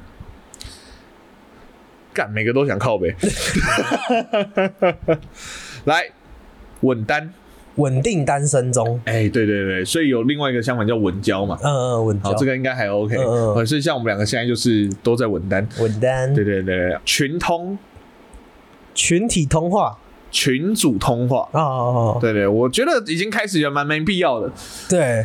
[2.12, 3.14] 干，每个都想靠背。
[5.86, 6.10] 来，
[6.80, 7.32] 稳单。
[7.76, 11.56] 稳定单身中，哎、对对对，所以有另外一个相反叫稳交嘛。
[11.62, 13.16] 嗯嗯，稳好，交这个应该还 OK。
[13.16, 15.66] 嗯嗯呃所以像我们两个现在就是都在稳单。
[15.78, 17.78] 稳单，对对对对，群通、
[18.92, 19.96] 群体通话
[20.30, 21.48] 群组通话。
[21.52, 24.50] 啊对对，我觉得已经开始也蛮没必要的。
[24.88, 25.24] 对，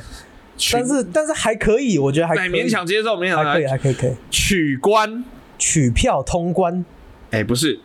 [0.71, 5.23] 但是但是还可以，我觉得还哎，可以勉强接受，勉强还可以，还可以，可以取关。
[5.57, 6.83] 取票通关，
[7.31, 7.79] 哎，不是，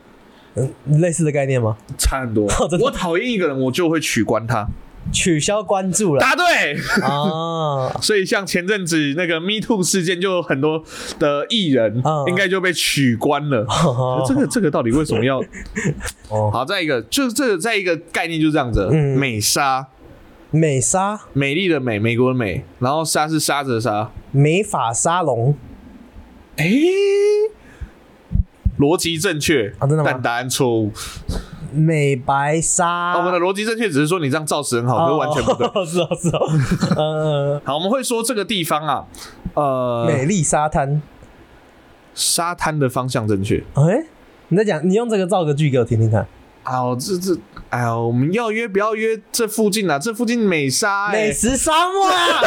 [0.57, 0.69] 嗯，
[1.01, 1.77] 类似的概念吗？
[1.97, 2.49] 差很多
[2.83, 4.69] 我讨厌一个人，我就会取关他。
[5.13, 6.21] 取消关注了。
[6.21, 6.45] 答对。
[7.03, 10.83] 啊， 所以像前阵子那个 Me Too 事件，就有很多
[11.19, 12.25] 的艺人嗯。
[12.29, 13.67] 应该就被取关了。
[14.27, 15.41] 这个这个到底为什么要？
[16.31, 19.19] 哦，好，再一个就是这个再一个概念就是这样子，嗯。
[19.19, 19.87] 美沙，
[20.51, 21.21] 美沙？
[21.33, 25.57] 美丽的美，美国的美，然后沙是沙子的沙，美发沙龙。
[26.57, 26.67] 诶，
[28.79, 30.11] 逻辑正确啊真的吗？
[30.13, 30.93] 但答案错误。
[31.73, 35.67] 美白沙，我们的逻辑正确只是说你这样造词很好，可是完全不对。
[35.75, 36.47] 哦，是哦是哦，
[36.97, 39.07] 呃，好，我们会说这个地方啊，
[39.55, 41.01] 呃，美丽沙滩，
[42.15, 43.63] 沙滩的方向正确。
[43.75, 44.05] 哎，
[44.49, 46.27] 你在讲，你用这个造个句给我听听看。
[46.63, 47.37] 哎呦，这这，
[47.71, 49.99] 哎呦，我们要约不要约这附近啊？
[49.99, 52.43] 这附近美沙、欸，美食沙漠啊！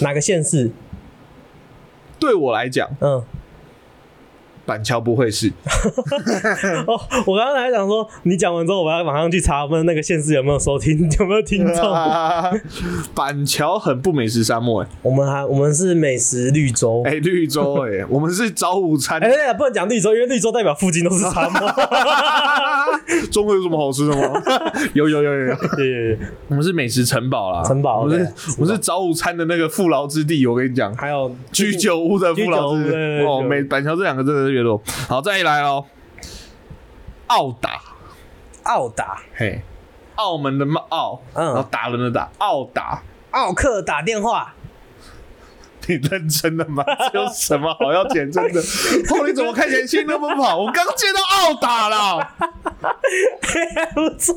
[0.00, 0.70] 哪个县市？
[2.18, 3.22] 对我来讲，嗯，
[4.70, 5.48] 板桥不会是。
[6.86, 6.94] 哦，
[7.26, 11.92] 我刚刚还想说，你讲完之后，我要马上去查问那个县市有没有收听，有没有听众。
[13.12, 17.02] 板桥很不美食沙漠哎、我们还我们是美食绿洲。
[17.04, 19.18] 哎、绿洲哎、 我们是早午餐。
[19.20, 21.60] 哎、不能讲绿洲，因为绿洲代表附近都是沙漠。
[23.32, 24.40] 中国有什么好吃的吗？
[24.94, 30.46] 有有有有有，对，我们是美食城堡啦，城堡我们是我们是早午餐的那个富饶之地。
[30.46, 34.52] 我跟你讲，还有居酒屋的富饶之地哦，对美板桥这两个真的是
[35.08, 35.86] 好，再来哦，
[37.28, 37.80] 澳打，
[38.64, 39.62] 澳打，嘿，
[40.16, 43.02] 澳门的澳，嗯然后打人的打，澳打。
[43.30, 44.54] 奥克打电话，
[45.86, 46.82] 你认真的吗？
[47.12, 48.60] 这有什么好要简真的？
[49.08, 50.58] 后，你怎么看起来心那么不好？
[50.58, 52.18] 我刚见到澳打了，
[53.94, 54.36] 不错。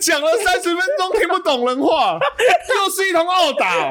[0.00, 2.18] 讲了三十分钟听不懂人话，
[2.84, 3.90] 又是一通殴打。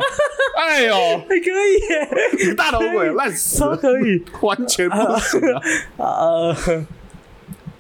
[0.58, 2.10] 哎呦，还可以耶，
[2.50, 4.24] 你大头鬼烂死了，可以。
[4.42, 5.62] 完全不行啊！
[5.98, 6.56] 呃，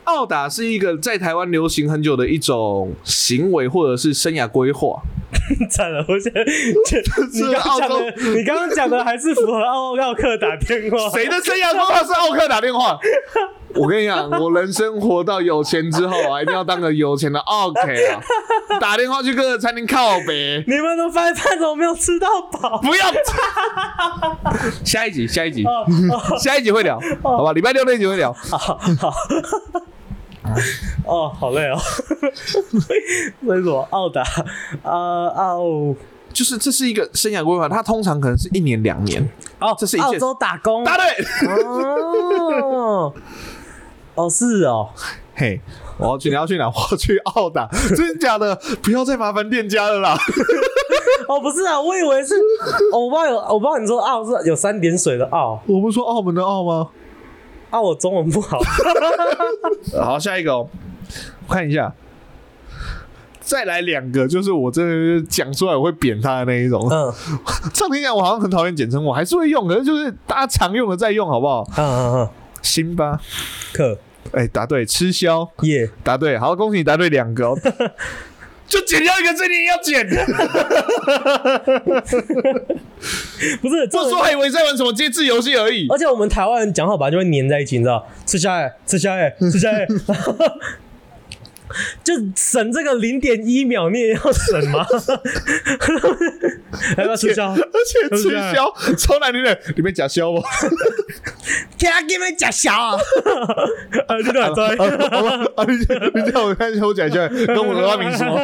[0.05, 5.01] 澳打是一个在台湾流行很久的一种行为或者是生涯规划。
[5.69, 11.09] 惨了，我现在你刚刚讲的，你刚刚讲的还是符合奥奥克打电话。
[11.09, 12.97] 谁的生涯规划是奥克打电话？
[13.75, 18.21] 我跟你讲，我人生活到有钱之后啊，一定要当个有钱的 OK 啊！
[18.79, 22.79] 打电话去各个餐厅靠北，你们的饭菜怎么没有吃到饱？
[22.81, 23.11] 不要。
[24.83, 27.53] 下一集，下一集，哦哦下一集会聊，好吧？
[27.53, 28.31] 礼拜六那集会聊。
[28.33, 28.79] 好好，
[31.05, 31.77] 哦，好累哦。
[33.41, 34.21] 为什么澳打
[34.83, 35.63] 啊澳
[36.31, 39.27] 就是这是一个生涯规划，它通常可能是一年两年。
[39.59, 41.05] 哦，这是一件澳洲打工答对，
[41.63, 43.13] 哦
[44.15, 44.89] 哦是哦，
[45.35, 45.59] 嘿，
[45.97, 46.67] 我要去，你要去哪？
[46.69, 48.55] 我要去澳打，真的假的？
[48.81, 50.17] 不要再麻烦店家了啦。
[51.27, 52.35] 哦不是啊，我以为是，
[52.91, 56.89] 哦我不知道有，我不知道你说澳是有三点水的澳我不是说澳门的澳吗？
[57.69, 58.59] 啊，我中文不好。
[59.99, 60.67] 好，下一个哦，
[61.47, 61.91] 我看一下，
[63.39, 66.87] 再来两个，就是我真的讲出来我会扁他的那一种。
[66.91, 67.11] 嗯
[67.73, 71.63] 上天讲我好像很讨厌简称，我还是会用，可是就是大家常用的再用，好不好？
[71.77, 72.29] 嗯嗯嗯，
[72.63, 73.21] 辛巴，
[73.71, 73.99] 可
[74.31, 77.55] 哎、答对，吃宵，耶，答对，好，恭喜你答对两个、哦。
[78.65, 80.07] 就剪掉一个这，你也要剪。
[83.61, 85.85] 不是这我说还以为在玩什么接字游戏而已。
[85.89, 88.07] 而且我们台湾人讲话本来就会黏在一起，你知道？
[88.25, 89.87] 吃宵夜，吃宵夜，吃宵夜，
[92.03, 94.85] 就省这个零点一秒，你也要省吗？
[96.97, 97.51] 要不要吃宵？
[97.53, 100.41] 而且吃宵超难听的，你们假宵吗？
[101.77, 102.97] 给他给你们假宵啊！
[104.07, 104.63] 啊，这个很糟。
[104.63, 105.75] 啊，你
[106.21, 108.39] 你叫我看一下我讲一下，跟我的花名说，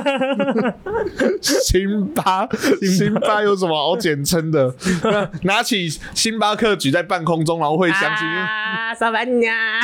[1.42, 2.48] 星巴
[2.82, 4.74] 星巴有什么好简称的？
[5.04, 9.80] 那拿起星巴克举在半空中，然后会响起啊，萨凡呀！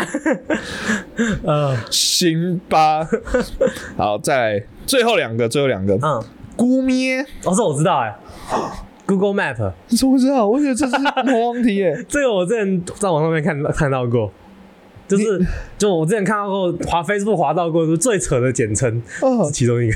[1.43, 3.08] 呃，星巴。
[3.98, 6.24] 好，再来最后两个，最后两个，嗯，
[6.56, 8.15] 姑咩，哦，这我知道哎
[9.06, 10.48] ，Google Map 你怎么知道？
[10.48, 11.98] 我觉得这是魔王题耶。
[12.10, 14.32] 这个我之前在网上面看看到过。
[15.08, 15.39] 就是，
[15.78, 19.95] 就我之前看到过，滑 Facebook 滑到过，是最扯的简称哦是，其中一个。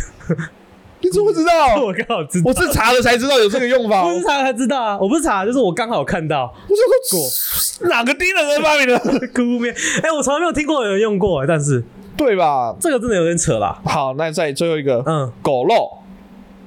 [1.01, 1.81] 你怎么知道？
[1.81, 4.05] 我刚好知道，我是查了才知道有这个用法。
[4.05, 6.75] 我不是查才知道啊，我不是查，就是我刚好看到我
[7.09, 8.99] 说哪个低能儿发明的？
[9.29, 9.73] 咕面，
[10.03, 11.83] 哎、我从来没有听过有人用过，但是
[12.19, 12.75] 对吧？
[12.79, 13.79] 这个真的有点扯啦。
[13.83, 15.97] 好，那再最后一个，嗯，狗肉。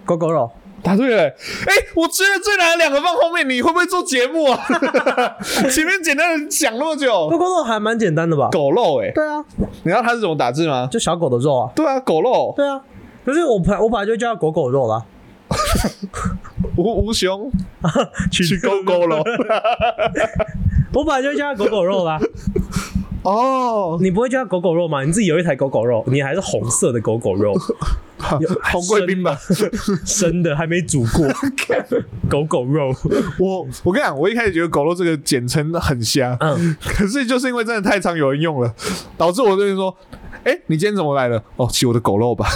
[0.05, 0.51] 狗狗肉，
[0.83, 4.59] 答对了，哎、我觉得最难的两个放后面，你会不会做节目啊？
[5.71, 8.49] 前面简单的讲那么久，狗狗肉还蛮简单的吧？
[8.51, 9.45] 狗肉、哎，对啊，
[9.85, 10.89] 你知道它是怎么打字吗？
[10.91, 11.71] 就小狗的肉啊。
[11.77, 12.81] 对啊，狗肉，对啊，
[13.25, 15.05] 可是我本来我本来就叫它狗狗肉啦，
[16.77, 17.49] 无无熊
[18.33, 19.23] 去狗狗肉，
[20.95, 22.19] 我本来就叫它狗狗肉啦。
[23.23, 25.03] 哦，你不会叫它狗狗肉吗？
[25.05, 27.55] 你自己有一台狗狗肉，你还是红色的狗狗肉，
[28.19, 29.39] 红贵宾吧。
[30.05, 31.27] 生的还没煮过，
[32.29, 32.95] 狗狗肉。
[33.39, 38.75] 我我跟你讲，我一开始觉得狗肉这个简称很瞎，嗯，可是就是因为真的太常有人用了，
[39.17, 39.97] 导致我跟你说，
[40.45, 41.43] 哎、你今天怎么来了？
[41.57, 42.47] 哦，吃我的狗肉吧。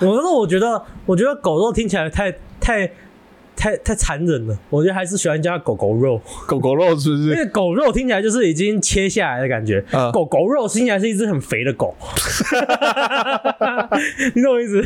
[0.00, 2.90] 我说我觉得，我觉得狗肉听起来太太
[3.58, 7.30] 太太残忍了，我觉得还是喜欢叫它狗狗肉，狗狗肉是不是？
[7.30, 11.94] 因为狗肉听起来就是已经切下来的感觉，嗯狗狗肉听起来是一只很肥的狗，
[14.36, 14.80] 你懂我意思？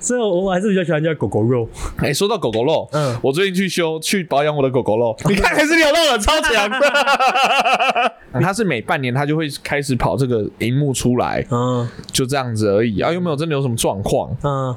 [0.00, 1.68] 所以我我还是比较喜欢叫狗狗肉。
[1.98, 8.12] 哎、说到狗狗肉，嗯我最近去修去保养我的狗狗肉，你看还是聊到了，超强的。
[8.40, 14.34] 它是每半年它就会开始跑这个荧幕出来，嗯就这样子而已啊，又没有真的有什么状况。
[14.42, 14.74] 嗯，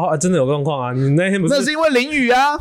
[0.00, 0.92] 哦，真的有状况啊！
[0.92, 2.58] 你那天不是那是因为淋雨啊。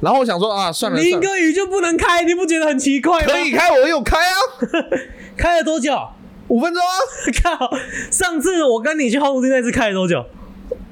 [0.00, 3.32] 然后我想说啊，算了，淋个雨就不能开，你不觉得很奇怪吗？
[3.32, 4.34] 可以开，我有开啊，
[5.36, 5.92] 开了多久？
[6.48, 6.88] 五分钟啊，
[7.58, 7.76] 靠！
[8.10, 10.24] 上次我跟你去红土地那次开了多久？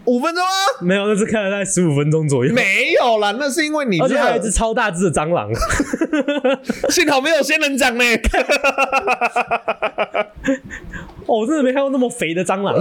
[0.06, 0.50] 五分钟啊，
[0.80, 2.52] 没有，那次开了大概十五分钟左右。
[2.52, 5.48] 没有啦，那是因为你而且还有一只超大只的蟑螂，
[6.90, 8.04] 幸好没有仙人掌呢。
[11.26, 12.76] 哦，我真的没看过那么肥的蟑螂。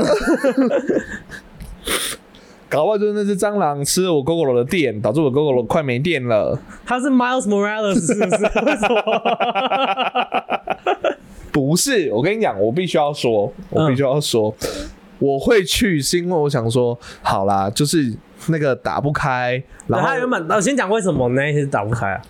[2.75, 6.59] 搞不好就是那只蟑螂吃了我 GoGo 的电，导致我 GoGo 快没电了。
[6.85, 8.43] 他是 Miles Morales 是不是？
[8.65, 9.01] 为什么？
[11.53, 14.53] 不是，我跟你讲，我必须要说，我必须要说，
[15.19, 18.13] 我会去是因为我想说，好啦，就是
[18.47, 22.21] 那个打不开，然后他原本我先讲为什么那一天打不开啊？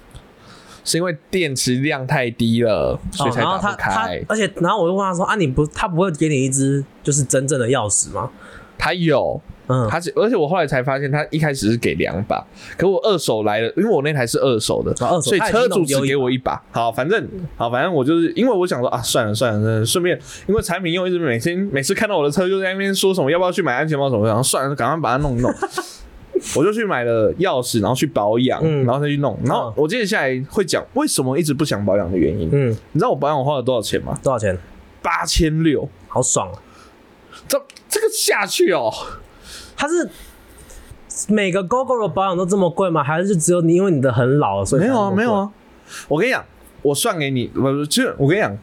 [0.84, 8.30] 是因为电池量太低了，所以才打不他他开。，而且然后我就问他说啊，你不他不会给你一只就是真正的钥匙吗？
[8.78, 12.46] 他有，嗯，它是，而且我后来才发现，他一开始是给两把，
[12.78, 16.62] 可我二手来了，因为我那台是二手的，哦二手所以车主只给我一把。
[16.72, 25.52] 好，反正好，反正我就是因为我想说啊，算了算了，算了顺便因为产品又一直每天每次看到我的车就在那边说什么要不要去买安全帽什么，然后算了，赶快把它弄一弄。
[26.56, 29.40] 我就去买了钥匙，然后去保养，嗯然后再去弄。
[29.46, 32.50] 然后嗯我接下来会讲为什么一直不想保养的原因。
[32.52, 34.20] 嗯，你知道我保养我花了多少钱吗？
[34.22, 34.56] 多少钱？
[35.02, 35.90] 八千六。
[36.08, 36.60] 好爽啊！
[37.48, 38.92] 这这个下去哦，
[39.76, 40.10] 它是
[41.28, 43.04] 每个 GoGo 的保养都这么贵吗？
[43.04, 45.34] 还是就只有你因为你的很老所以没有啊，没有？
[45.34, 45.52] 啊。
[46.08, 46.44] 我跟你讲，
[46.82, 48.58] 我算给你，不，就我跟你讲，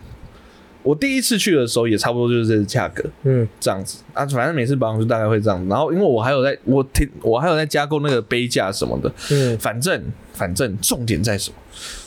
[0.82, 5.64] 我第一次去的时候也差不多就是这个价格嗯这样子啊，反正每次保养就大概会这样。
[5.68, 11.56] 然后因为我还有在，我听我还有在加购那个杯架什么的，嗯反正反正重点在什么？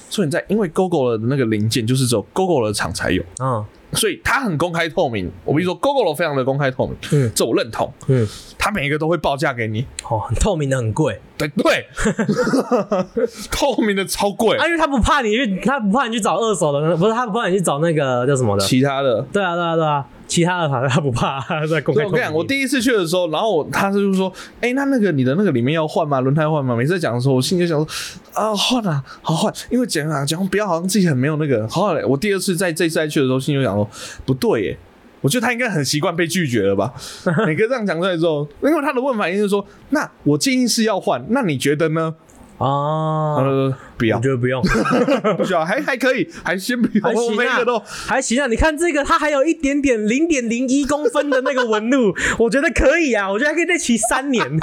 [0.10, 5.32] 重点在因为 Google 的那个零件就是只有 Google 的厂才有，嗯所以它很公开透明。
[5.46, 7.89] 我比如说 GoGo 非常的公开透明，嗯这我认同。
[8.08, 11.86] 嗯，它每一个都会报价给你，哦，很透明的很贵对对，
[13.52, 14.65] 透明的超贵啊，。
[14.65, 18.65] 因为他不怕你去，他不怕你去找二手的，不是他不怕你去找那个叫什么的？
[18.65, 26.19] 其他的对啊对啊对啊，其他的他他不怕，他 在公开我跟你讲，我第一次去的时候，然后他是就说：“哎、那那个你的那个里面要换吗？
[26.19, 27.88] 轮胎换吗？”每次在讲的时候，我心里就想说
[28.33, 31.67] ：“啊，换啊，好换。”因为讲啊讲不要，好像自己很没有那个。
[31.67, 33.88] 好嘞，我第二次在这次再去的时候，心里就想说
[34.25, 34.77] ：“不对耶。”
[35.21, 36.93] 我觉得他应该很习惯被拒绝了吧？
[37.47, 42.13] 每个这样讲出来之后，因为他的问法一定是说：“那我建议是要换，那你觉得呢？”
[42.58, 44.62] 啊，他说：“不要我，觉得不用，
[45.36, 47.04] 不需要，还还可以，还先不用。
[47.04, 48.48] 还行啊我每一个都，还行啊。
[48.48, 54.58] 你看这个，它还有一点点零点零一公分的那个纹路，我觉得可以啊，我觉得还可以再骑三年。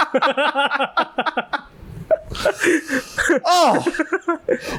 [3.44, 3.78] 哦，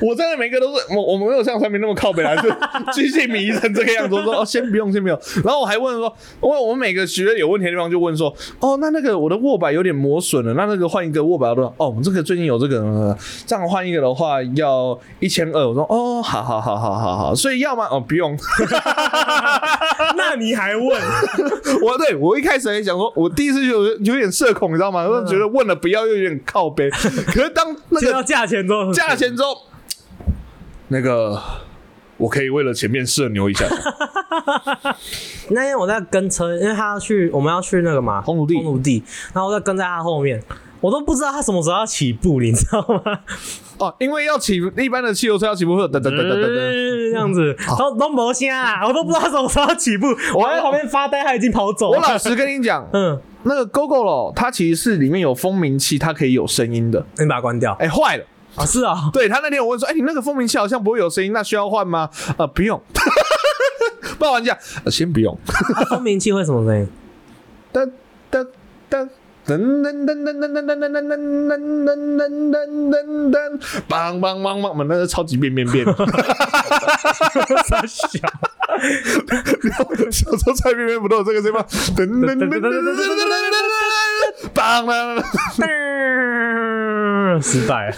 [0.01, 2.49] 我真的每个都是我我没有像三明那么靠北来，就
[2.93, 4.15] 机器迷成这个样子。
[4.15, 5.19] 我说哦，先不用，先不用。
[5.43, 11.69] 然后我还问说，因为我们每个学有问题的地方就问说，哦，那那个我的握把有点磨损了，那那个换一个握把要多少？
[11.77, 15.67] 哦，我们这个最近有这个，呃这样换一个的话要一千二。
[15.67, 17.87] 我说哦，好好好好好好，所以要吗？
[17.89, 18.37] 哦，不用。
[20.17, 21.01] 那你还问？
[21.81, 25.07] 我对我一开始也想说，我第一次就有有点社恐，你知道吗？
[25.07, 26.89] 我觉得问了不要又有点靠背。
[26.91, 26.99] 可
[27.43, 29.55] 是当那个价钱之后，价钱之后，
[30.89, 31.41] 那个
[32.17, 33.65] 我可以为了前面社牛一下。
[35.49, 40.41] 那天我在跟车，因为他要去，我们要去那个嘛，红土地红土地，然后我在跟在他后面，
[40.83, 43.19] 我都不知道他什么时候要起步，你知道吗？
[43.79, 47.11] 哦，因为要起一般的汽油车要起步会有噔噔噔噔噔噔。
[47.11, 51.99] 这样子，都都没声啊，我都不知道他什么时候要起步， 我还在旁边发呆，他已经跑走了。
[51.99, 57.05] 我老实跟你讲， 嗯，那个 GoGo 咯，它其实是里面有蜂鸣器，它可以有声音的。
[57.17, 58.25] 你把它关掉哎，坏了。
[58.55, 58.65] 啊？
[58.65, 62.09] 是啊，对他那天我问说，哎，你那个蜂鸣器好像不会有声音，那需要换吗？
[62.37, 62.79] 呃，不用。
[64.19, 65.35] 报完价，呃先不用。
[65.89, 66.87] 蜂鸣器会什么声音？
[67.73, 67.89] 噔
[68.31, 68.47] 噔
[68.89, 69.09] 噔
[69.45, 71.19] 噔噔噔噔噔噔噔噔噔噔
[71.49, 72.95] 噔噔噔噔噔
[73.31, 73.35] 噔，
[73.89, 75.85] 梆梆梆梆，那是超级变变变。
[77.67, 78.19] 傻小，
[80.11, 81.65] 小时候蔡边边不都有这个声音吗？
[81.69, 83.55] 噔噔噔噔噔噔噔噔噔
[84.43, 84.87] 噔，梆梆
[85.57, 87.93] 梆，失败。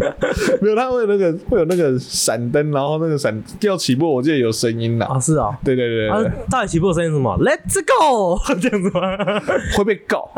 [0.62, 5.04] 没有，它会有那个会有那个闪灯，然后那个闪要起步，我记得有声音的。
[5.06, 5.50] 啊，是啊。
[5.62, 9.16] 对对对啊对，，到底起步的声音是什么？Let's go，这样子吗？
[9.76, 10.30] 会被告。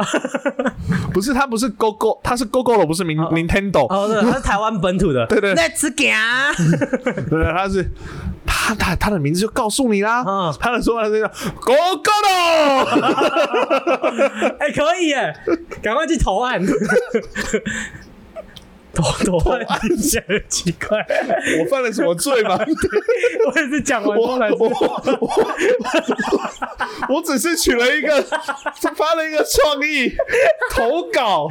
[1.12, 3.86] 不是，它不是 Go Go，它是 Go Go 了，不是 Nin Nintendo。
[3.92, 5.26] 哦，对，它是台湾本土的。
[5.28, 5.94] 对对，Let's go。
[7.14, 7.88] 对对，它是
[8.44, 10.52] 它它它的名字就告诉你啦嗯。
[10.58, 11.28] 它的说话是叫
[11.60, 12.84] Go Go 了。
[14.58, 15.32] 哎，可以耶，
[15.80, 16.60] 赶快去投案。
[18.94, 20.98] 投投案听起来很奇怪，
[21.60, 22.58] 我犯了什么罪吗？
[23.46, 24.68] 我也是讲完之我后才知我。
[27.08, 28.22] 我我只是取了一个
[28.94, 30.14] 发了一个创意
[30.70, 31.48] 投稿，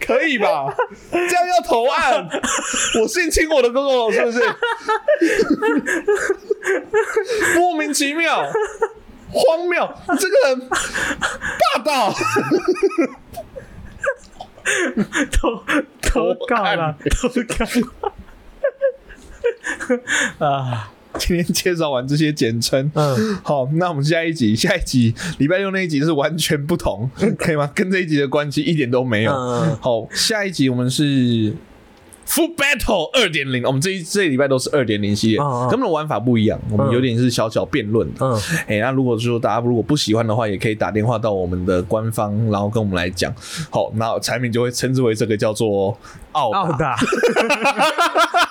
[0.00, 0.72] 可以吧？
[1.10, 2.28] 这样要投案，
[3.00, 4.40] 我性侵我的公公是不是？
[7.56, 8.44] 莫名其妙，
[9.32, 12.14] 荒谬，你这个人霸道。
[15.32, 15.62] 投
[16.02, 17.64] 投稿了，投稿。
[20.46, 27.70] 啊，今天介绍完这些简称，嗯，好，那我们下一集，下一集礼拜六那一集是完全不同， 可以吗？
[27.74, 29.32] 跟这一集的关系一点都没有。
[29.32, 31.54] 嗯好，下一集我们是
[32.26, 38.26] Full Battle 二点零，我们这一这礼拜都是二点零系列，嗯嗯跟我们的玩法不一样，我们嗯有点是小小辩论的。
[38.26, 43.32] 嗯，哎、那如果说大家如果不喜欢的话，也可以打电话到我们的官方，然后跟我们来讲。
[43.70, 45.96] 好，那产品就会称之为这个叫做
[46.32, 46.58] 奥达。
[46.58, 46.96] 奥达，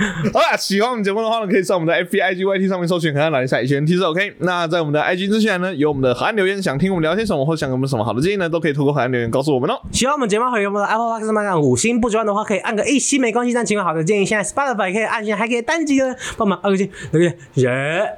[0.32, 4.32] 好啦，喜欢我们节目的话呢，可以上我们的 F B I G Y T 上面搜寻“可爱哪里赛”，以前 T 是 OK。
[4.38, 9.78] 那在我们的 I G 资讯栏呢，有我们的海岸留言，想听我们聊些什么，或想给我们什么好的建议呢，都可以透过海岸留言告诉我们哦。
[9.92, 13.52] 喜欢我们节目，可以给我们的 Apple Podcast 上按五星；不喜欢的话，可以按个一星没关系。
[13.52, 17.68] 但请问好的建议，现在 Spotify 可以按一下，还可以单击的帮忙按个键，留言，谢谢。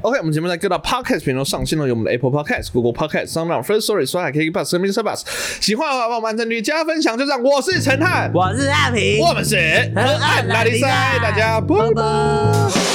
[0.02, 5.02] OK，我们节目在各大 Podcast 平台上线了，有我们的 Apple Podcast、Google Podcast、s o u n d First Story、刷海 KK Bus、生命 s
[5.02, 5.22] Bus。
[5.60, 7.42] 喜欢的话，帮我们按赞、加分享，就这样。
[7.42, 9.56] 我是陈汉，我是阿平，我们是
[9.94, 12.70] 河岸拉力赛，大家 Bye, bye!
[12.74, 12.91] bye.